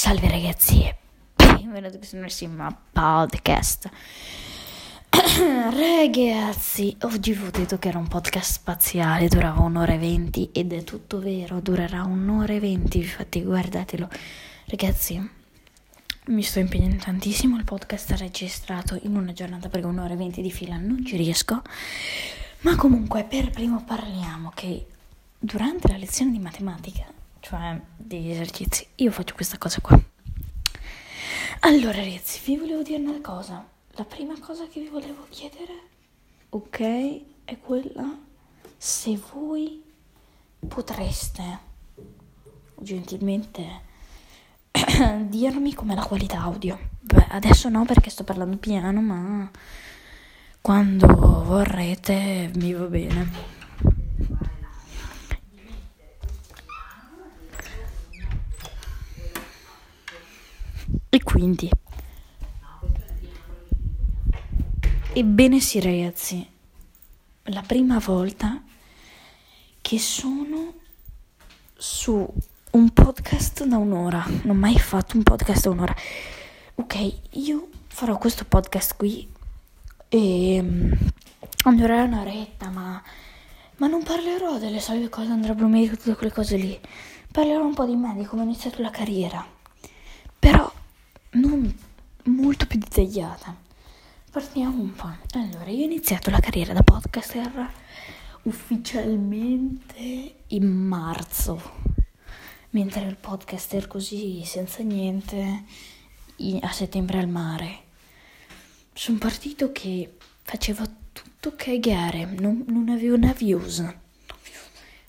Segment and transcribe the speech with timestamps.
[0.00, 0.96] Salve ragazzi e
[1.34, 3.90] benvenuti questo nuovissimo podcast.
[5.10, 10.72] ragazzi, oggi vi ho detto che era un podcast spaziale, durava un'ora e venti ed
[10.72, 14.08] è tutto vero, durerà un'ora e venti, infatti guardatelo.
[14.68, 15.30] Ragazzi,
[16.28, 20.40] mi sto impegnando tantissimo, il podcast è registrato in una giornata perché un'ora e venti
[20.40, 21.60] di fila non ci riesco.
[22.60, 24.86] Ma comunque per primo parliamo che
[25.38, 28.86] durante la lezione di matematica cioè degli esercizi.
[28.96, 30.00] Io faccio questa cosa qua.
[31.60, 33.66] Allora ragazzi, vi volevo dire una cosa.
[33.92, 35.72] La prima cosa che vi volevo chiedere,
[36.50, 38.18] ok, è quella
[38.76, 39.82] se voi
[40.66, 41.58] potreste
[42.80, 43.80] gentilmente
[45.28, 46.78] dirmi com'è la qualità audio.
[47.00, 49.50] Beh, adesso no perché sto parlando piano, ma
[50.60, 51.06] quando
[51.44, 53.58] vorrete mi va bene.
[61.30, 61.70] Quindi...
[65.12, 66.48] Ebbene sì ragazzi,
[67.44, 68.62] la prima volta
[69.80, 70.74] che sono
[71.76, 72.32] su
[72.70, 75.94] un podcast da un'ora, non ho mai fatto un podcast da un'ora.
[76.76, 79.28] Ok, io farò questo podcast qui
[80.08, 83.02] e um, durerà un'oretta, ma,
[83.76, 86.78] ma non parlerò delle solite cose Andrea Brumeri, tutte quelle cose lì.
[87.32, 89.44] Parlerò un po' di me, di come ho iniziato la carriera.
[90.38, 90.72] Però
[91.32, 91.72] non
[92.24, 93.54] molto più dettagliata.
[94.30, 95.10] Partiamo un po'.
[95.32, 97.72] Allora, io ho iniziato la carriera da podcaster
[98.42, 101.60] ufficialmente in marzo,
[102.70, 105.64] mentre il podcaster così senza niente
[106.60, 107.82] a settembre al mare.
[108.92, 113.84] Sono partito che facevo tutto cagare, non, non avevo una views.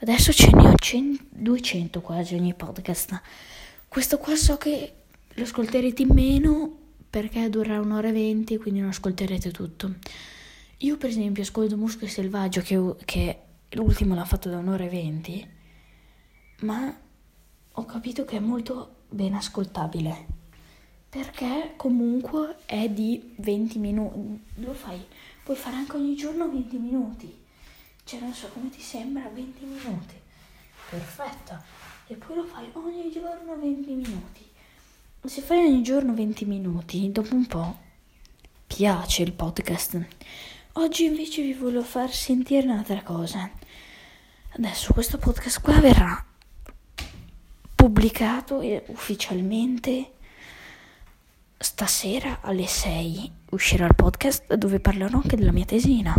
[0.00, 3.20] Adesso ce ne ho 100, 200 quasi ogni podcast.
[3.88, 4.97] Questo qua so che
[5.38, 6.76] lo ascolterete in meno
[7.08, 9.94] perché dura un'ora e venti, quindi non ascolterete tutto.
[10.78, 15.48] Io per esempio ascolto Muschio Selvaggio che, che l'ultimo l'ha fatto da un'ora e venti,
[16.60, 16.94] ma
[17.72, 20.36] ho capito che è molto ben ascoltabile
[21.08, 24.40] perché comunque è di 20 minuti.
[24.56, 25.02] Lo fai,
[25.42, 27.46] puoi fare anche ogni giorno 20 minuti.
[28.04, 30.14] Cioè non so come ti sembra 20 minuti.
[30.90, 31.62] Perfetto.
[32.08, 34.47] E poi lo fai ogni giorno 20 minuti.
[35.24, 37.76] Se fai ogni giorno 20 minuti, dopo un po'
[38.66, 40.00] piace il podcast.
[40.74, 43.50] Oggi invece vi voglio far sentire un'altra cosa.
[44.52, 46.24] Adesso questo podcast qua verrà
[47.74, 50.12] pubblicato ufficialmente
[51.58, 56.14] stasera alle 6 uscirà il podcast dove parlerò anche della mia tesina.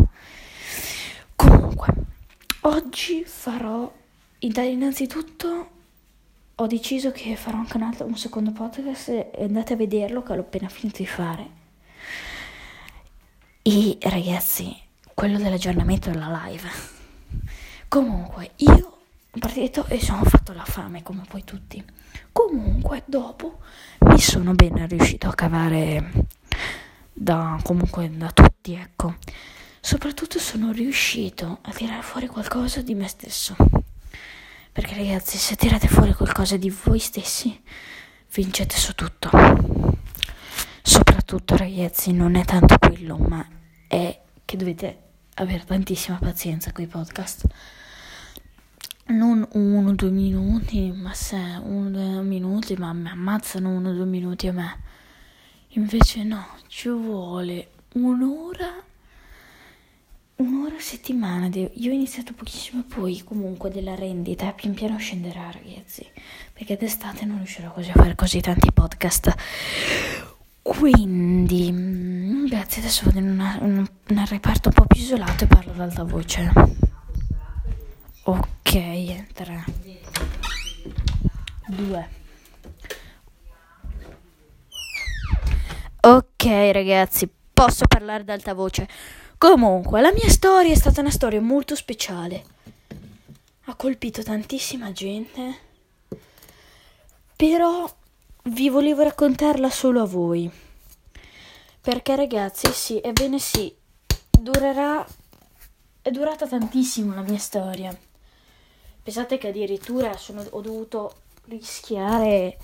[1.36, 1.94] Comunque,
[2.62, 3.92] oggi farò
[4.40, 5.78] innanzitutto
[6.62, 10.36] ho deciso che farò anche un, altro, un secondo podcast e andate a vederlo che
[10.36, 11.50] l'ho appena finito di fare.
[13.62, 14.76] E ragazzi,
[15.14, 16.70] quello dell'aggiornamento della live.
[17.88, 19.00] Comunque, io
[19.32, 21.82] ho partito e sono fatto la fame come poi tutti.
[22.34, 23.60] Comunque, dopo
[24.00, 26.28] mi sono bene riuscito a cavare
[27.14, 29.16] da comunque da tutti, ecco.
[29.80, 33.56] Soprattutto sono riuscito a tirare fuori qualcosa di me stesso.
[34.80, 37.62] Perché ragazzi, se tirate fuori qualcosa di voi stessi,
[38.34, 39.30] vincete su tutto.
[40.82, 43.46] Soprattutto ragazzi, non è tanto quello, ma
[43.90, 45.02] è che dovete
[45.34, 47.46] avere tantissima pazienza con i podcast.
[49.08, 53.90] Non uno o due minuti, ma se uno o due minuti, ma mi ammazzano uno
[53.90, 54.80] o due minuti a me.
[55.72, 58.82] Invece no, ci vuole un'ora
[60.40, 61.50] un'ora a settimana.
[61.54, 66.06] Io ho iniziato pochissimo, poi comunque della rendita pian piano scenderà, ragazzi.
[66.54, 69.34] Perché d'estate non riuscirò così a fare così tanti podcast.
[70.62, 72.82] Quindi, mm, grazie.
[72.82, 76.04] Adesso vado in una, un, un reparto un po' più isolato e parlo ad alta
[76.04, 76.52] voce.
[78.24, 79.64] Ok, 3,
[81.68, 82.10] 2.
[86.02, 88.88] Ok, ragazzi, posso parlare ad alta voce.
[89.40, 92.44] Comunque, la mia storia è stata una storia molto speciale.
[93.64, 95.60] Ha colpito tantissima gente.
[97.38, 97.90] Però
[98.44, 100.52] vi volevo raccontarla solo a voi.
[101.80, 103.74] Perché ragazzi, sì, ebbene sì,
[104.30, 105.08] durerà...
[106.02, 107.98] È durata tantissimo la mia storia.
[109.02, 111.16] Pensate che addirittura sono, ho dovuto
[111.46, 112.58] rischiare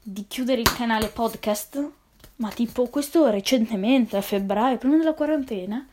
[0.00, 1.97] di chiudere il canale podcast
[2.38, 5.86] ma tipo questo recentemente, a febbraio, prima della quarantena,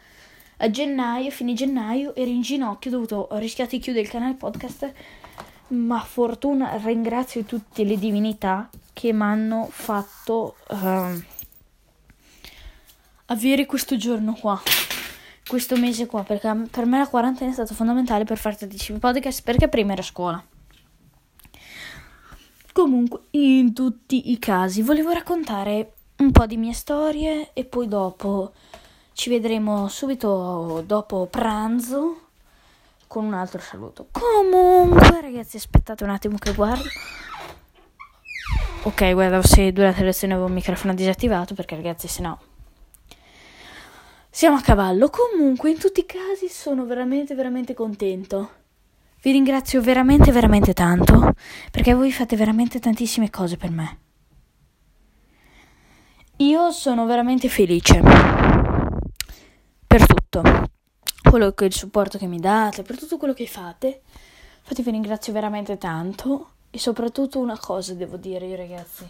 [0.58, 3.50] a gennaio, fine gennaio, ero in ginocchio, ho, dovuto, ho di
[3.80, 4.92] chiudere il canale podcast,
[5.70, 11.22] ma fortuna ringrazio tutte le divinità che mi hanno fatto uh,
[13.26, 14.62] avere questo giorno qua,
[15.48, 19.42] questo mese qua, perché per me la quarantena è stata fondamentale per fare tantissimi podcast
[19.42, 20.44] perché prima era scuola.
[22.72, 28.54] Comunque, in tutti i casi, volevo raccontare un po' di mie storie e poi dopo
[29.14, 32.22] ci vedremo subito dopo pranzo
[33.08, 34.08] con un altro saluto.
[34.12, 36.88] Comunque, ragazzi, aspettate un attimo che guardo.
[38.84, 42.40] Ok, guarda, se durante la lezione avevo il microfono disattivato perché ragazzi, se no
[44.36, 45.10] siamo a cavallo.
[45.10, 48.50] Comunque, in tutti i casi sono veramente veramente contento.
[49.22, 51.34] Vi ringrazio veramente veramente tanto
[51.72, 54.05] perché voi fate veramente tantissime cose per me.
[56.40, 58.02] Io sono veramente felice
[59.88, 60.42] per tutto,
[61.30, 64.02] quello che il supporto che mi date, per tutto quello che fate.
[64.60, 69.10] Infatti vi ringrazio veramente tanto e soprattutto una cosa devo dire io ragazzi,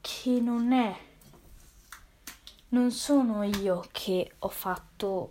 [0.00, 0.92] che non è,
[2.70, 5.30] non sono io che ho fatto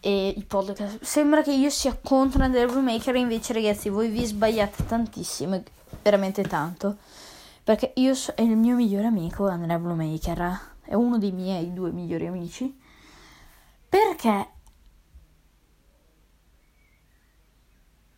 [0.00, 1.02] eh, i podcast.
[1.02, 5.62] Sembra che io sia contro Andrea Maker, invece ragazzi voi vi sbagliate tantissimo,
[6.02, 6.98] veramente tanto.
[7.64, 11.92] Perché io so, è il mio migliore amico Andrea Bluemaker, è uno dei miei due
[11.92, 12.78] migliori amici.
[13.88, 14.50] Perché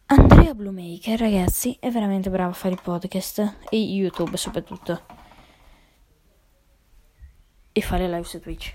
[0.07, 5.01] Andrea Bluemaker, ragazzi, è veramente bravo a fare i podcast e YouTube soprattutto.
[7.71, 8.75] E fare live su Twitch.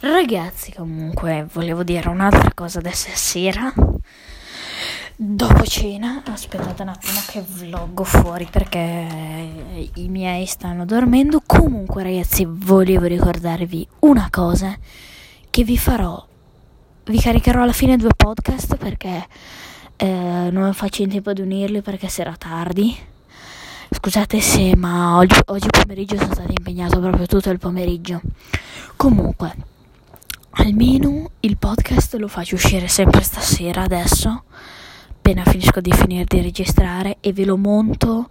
[0.00, 3.72] Ragazzi, comunque, volevo dire un'altra cosa adesso sera.
[5.20, 11.42] Dopo cena, aspettate un attimo che vloggo fuori perché i miei stanno dormendo.
[11.44, 14.78] Comunque, ragazzi, volevo ricordarvi una cosa
[15.50, 16.24] che vi farò.
[17.06, 19.26] Vi caricherò alla fine due podcast perché
[19.96, 22.96] eh, non faccio in tempo ad unirli perché sarà tardi.
[23.90, 28.20] Scusate se, ma oggi, oggi pomeriggio sono stato impegnato proprio tutto il pomeriggio.
[28.94, 29.52] Comunque,
[30.50, 34.44] almeno il podcast lo faccio uscire sempre stasera adesso
[35.28, 38.30] appena finisco di finire di registrare e ve lo monto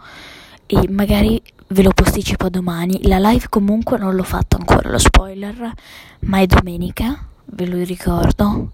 [0.66, 3.08] e magari ve lo posticipo domani.
[3.08, 5.74] La live comunque non l'ho fatto ancora, lo spoiler,
[6.22, 8.72] ma è domenica, ve lo ricordo.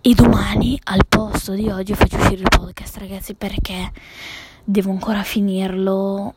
[0.00, 3.92] E domani al posto di oggi faccio uscire il podcast, ragazzi, perché
[4.64, 6.34] devo ancora finirlo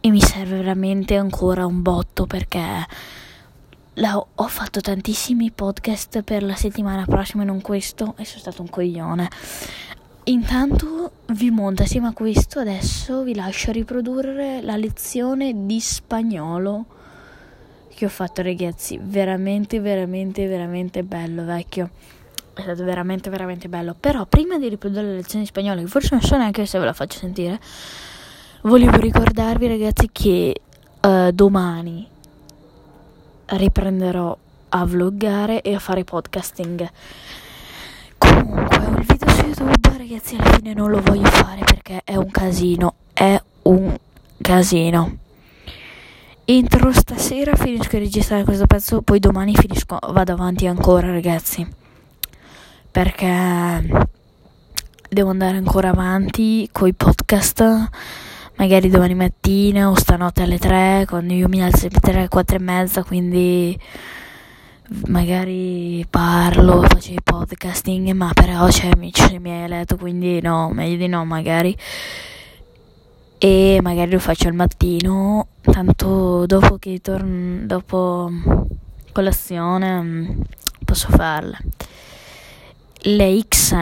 [0.00, 2.86] e mi serve veramente ancora un botto perché
[3.98, 8.62] la, ho fatto tantissimi podcast per la settimana prossima e non questo e sono stato
[8.62, 9.28] un coglione.
[10.24, 16.84] Intanto vi monto assieme a questo, adesso vi lascio riprodurre la lezione di spagnolo
[17.94, 21.90] che ho fatto ragazzi, veramente veramente veramente bello vecchio.
[22.52, 26.08] È stato veramente veramente bello, però prima di riprodurre la lezione di spagnolo, che forse
[26.12, 27.60] non so neanche se ve la faccio sentire,
[28.62, 30.60] volevo ricordarvi ragazzi che
[31.00, 32.14] uh, domani
[33.46, 34.36] riprenderò
[34.68, 36.90] a vloggare e a fare podcasting.
[38.18, 42.30] Comunque, il video su YouTube, ragazzi, alla fine non lo voglio fare perché è un
[42.30, 42.94] casino.
[43.12, 43.96] È un
[44.40, 45.16] casino.
[46.44, 51.66] Entro stasera, finisco di registrare questo pezzo, poi domani finisco, vado avanti ancora, ragazzi.
[52.90, 54.06] Perché
[55.08, 57.88] devo andare ancora avanti con i podcast
[58.56, 62.60] magari domani mattina o stanotte alle 3 quando io mi alzo alle 3, 4 e
[62.60, 63.78] mezza quindi
[65.06, 70.96] magari parlo, faccio i podcasting ma però c'è amici miei a letto quindi no, meglio
[70.96, 71.76] di no magari.
[73.38, 78.30] E magari lo faccio al mattino tanto dopo che torno dopo
[79.12, 80.40] colazione mm,
[80.84, 81.58] posso farla.
[83.02, 83.74] Le X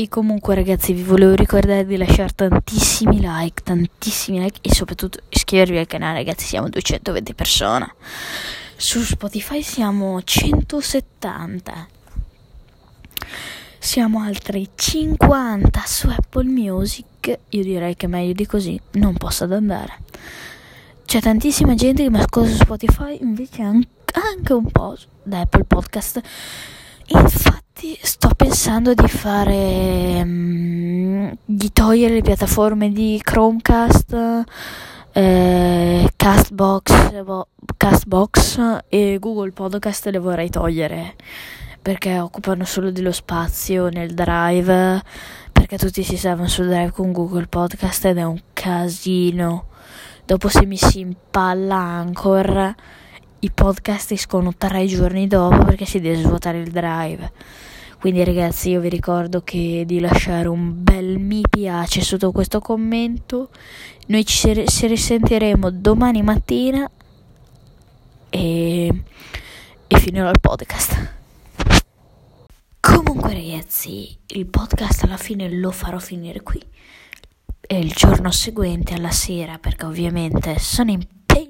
[0.00, 5.76] e comunque ragazzi vi volevo ricordare di lasciare tantissimi like, tantissimi like e soprattutto iscrivervi
[5.76, 7.94] al canale ragazzi, siamo 220 persone.
[8.76, 11.86] Su Spotify siamo 170.
[13.78, 17.38] Siamo altri 50 su Apple Music.
[17.50, 19.98] Io direi che meglio di così non posso andare.
[21.04, 26.22] C'è tantissima gente che mi ascolta su Spotify, invece anche un po' da Apple Podcast.
[27.08, 27.69] Infatti
[28.02, 34.44] sto pensando di fare um, di togliere le piattaforme di Chromecast,
[35.12, 41.14] eh, Castbox, bo- Castbox e Google Podcast le vorrei togliere
[41.80, 45.02] perché occupano solo dello spazio nel drive
[45.50, 49.68] perché tutti si servono sul drive con Google Podcast ed è un casino.
[50.26, 52.74] Dopo se mi si impalla Anchor
[53.40, 57.32] i podcast escono tre giorni dopo perché si deve svuotare il drive.
[57.98, 63.50] Quindi ragazzi io vi ricordo che di lasciare un bel mi piace sotto questo commento.
[64.06, 66.90] Noi ci risentiremo domani mattina
[68.28, 69.02] e,
[69.86, 71.12] e finirò il podcast.
[72.80, 76.62] Comunque ragazzi, il podcast alla fine lo farò finire qui.
[77.60, 80.90] E il giorno seguente alla sera, perché ovviamente sono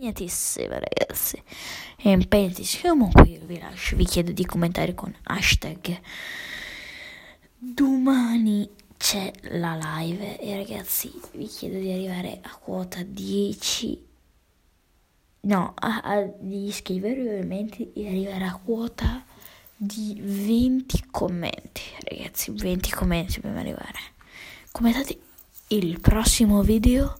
[0.01, 1.43] impegnatissima ragazzi.
[1.97, 2.91] È impegnatissima.
[2.91, 6.01] Comunque io vi lascio, vi chiedo di commentare con hashtag.
[7.57, 14.07] Domani c'è la live e ragazzi vi chiedo di arrivare a quota 10
[15.43, 19.25] no, a, a, di iscrivervi ovviamente e arrivare a quota
[19.75, 23.99] di 20 commenti, ragazzi, 20 commenti dobbiamo arrivare.
[24.71, 25.19] Commentate
[25.69, 27.19] il prossimo video,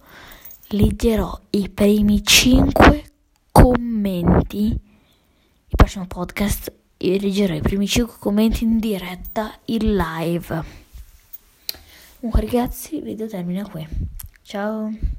[0.73, 3.05] leggerò i primi 5
[3.51, 10.65] commenti, il prossimo podcast, leggerò i primi 5 commenti in diretta, in live.
[12.21, 13.87] Comunque ragazzi, il video termina qui.
[14.43, 15.19] Ciao!